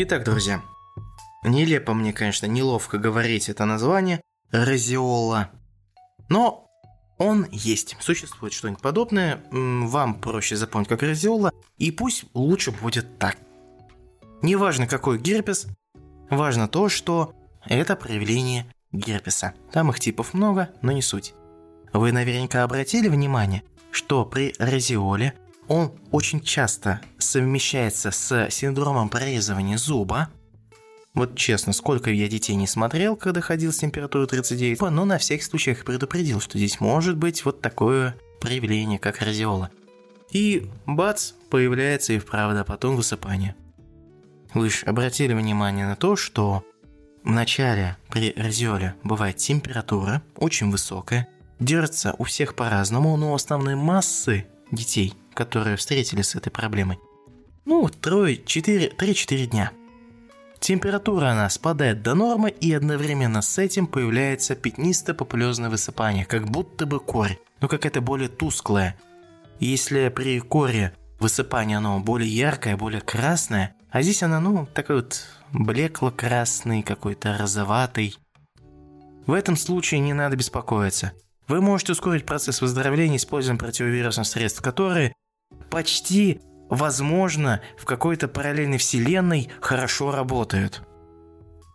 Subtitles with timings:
[0.00, 0.62] Итак, друзья,
[1.42, 4.20] нелепо мне, конечно, неловко говорить это название
[4.52, 5.50] Розиола,
[6.28, 6.70] но
[7.18, 7.96] он есть.
[7.98, 13.38] Существует что-нибудь подобное, вам проще запомнить как Розиола, и пусть лучше будет так.
[14.40, 15.66] Неважно какой герпес,
[16.30, 17.34] важно то, что
[17.66, 19.54] это проявление герпеса.
[19.72, 21.34] Там их типов много, но не суть.
[21.92, 25.34] Вы наверняка обратили внимание, что при розиоле
[25.68, 30.28] он очень часто совмещается с синдромом прорезывания зуба.
[31.14, 35.42] Вот честно, сколько я детей не смотрел, когда ходил с температурой 39, но на всякий
[35.42, 39.70] случай их предупредил, что здесь может быть вот такое проявление, как розиола.
[40.30, 43.54] И бац, появляется и вправду потом высыпание.
[44.54, 46.64] Вы же обратили внимание на то, что
[47.24, 54.46] в начале при розиоле бывает температура очень высокая, держится у всех по-разному, но основной массы
[54.70, 56.98] детей, которые встретились с этой проблемой,
[57.64, 59.72] ну, 3-4 дня.
[60.58, 66.86] Температура она спадает до нормы, и одновременно с этим появляется пятнистое популезное высыпание, как будто
[66.86, 68.98] бы корь, но какая-то более тусклая.
[69.60, 75.26] Если при коре высыпание оно более яркое, более красное, а здесь она, ну, такой вот
[75.52, 78.16] блекло-красный, какой-то розоватый.
[79.26, 81.12] В этом случае не надо беспокоиться.
[81.48, 85.14] Вы можете ускорить процесс выздоровления, используя противовирусных средств, которые
[85.70, 90.82] почти, возможно, в какой-то параллельной вселенной хорошо работают.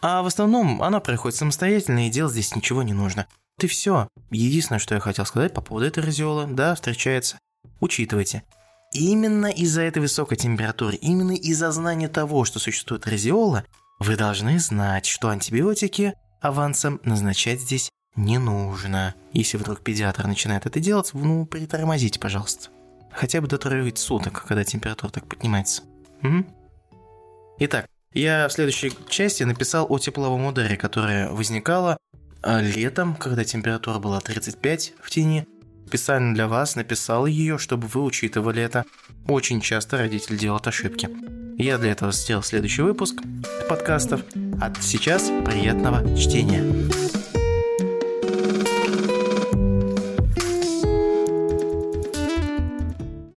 [0.00, 3.26] А в основном она проходит самостоятельно, и делать здесь ничего не нужно.
[3.60, 4.08] И все.
[4.30, 7.38] Единственное, что я хотел сказать по поводу этой разиолы, да, встречается.
[7.80, 8.44] Учитывайте,
[8.92, 13.64] Именно из-за этой высокой температуры, именно из-за знания того, что существует разиола,
[13.98, 19.14] вы должны знать, что антибиотики авансом назначать здесь не нужно.
[19.32, 22.70] Если вдруг педиатр начинает это делать, ну, притормозите, пожалуйста.
[23.12, 25.82] Хотя бы до троих суток, когда температура так поднимается.
[26.22, 26.44] Угу.
[27.60, 31.98] Итак, я в следующей части написал о тепловом ударе, которое возникало
[32.42, 35.46] а, летом, когда температура была 35 в тени,
[35.86, 38.84] специально для вас написал ее, чтобы вы учитывали это.
[39.26, 41.08] Очень часто родители делают ошибки.
[41.58, 43.16] Я для этого сделал следующий выпуск
[43.68, 44.22] подкастов.
[44.60, 46.62] А сейчас приятного чтения.